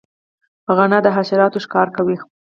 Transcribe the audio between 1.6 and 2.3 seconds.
ښکار کوي